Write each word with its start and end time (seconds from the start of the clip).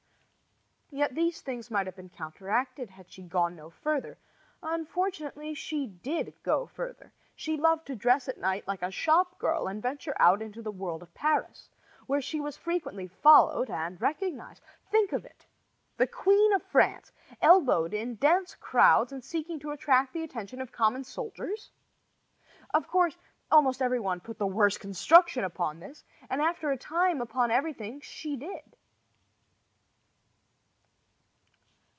Yet 0.93 1.15
these 1.15 1.39
things 1.39 1.71
might 1.71 1.85
have 1.85 1.95
been 1.95 2.09
counteracted 2.09 2.89
had 2.89 3.09
she 3.09 3.21
gone 3.21 3.55
no 3.55 3.69
further. 3.69 4.17
Unfortunately, 4.61 5.53
she 5.53 5.87
did 5.87 6.33
go 6.43 6.65
further. 6.67 7.13
She 7.33 7.55
loved 7.55 7.87
to 7.87 7.95
dress 7.95 8.27
at 8.27 8.37
night 8.37 8.67
like 8.67 8.81
a 8.81 8.91
shop 8.91 9.39
girl 9.39 9.67
and 9.67 9.81
venture 9.81 10.13
out 10.19 10.41
into 10.41 10.61
the 10.61 10.69
world 10.69 11.01
of 11.01 11.13
Paris, 11.13 11.69
where 12.07 12.19
she 12.21 12.41
was 12.41 12.57
frequently 12.57 13.07
followed 13.07 13.69
and 13.69 14.01
recognized. 14.01 14.61
Think 14.91 15.13
of 15.13 15.23
it 15.23 15.45
the 15.95 16.07
Queen 16.07 16.51
of 16.51 16.61
France, 16.61 17.13
elbowed 17.41 17.93
in 17.93 18.15
dense 18.15 18.53
crowds 18.55 19.13
and 19.13 19.23
seeking 19.23 19.59
to 19.61 19.71
attract 19.71 20.11
the 20.11 20.23
attention 20.23 20.59
of 20.59 20.73
common 20.73 21.05
soldiers! 21.05 21.71
Of 22.73 22.89
course, 22.89 23.15
almost 23.49 23.81
every 23.81 24.01
one 24.01 24.19
put 24.19 24.37
the 24.39 24.45
worst 24.45 24.81
construction 24.81 25.45
upon 25.45 25.79
this, 25.79 26.03
and 26.29 26.41
after 26.41 26.69
a 26.69 26.77
time 26.77 27.21
upon 27.21 27.49
everything 27.49 28.01
she 28.01 28.35
did. 28.35 28.75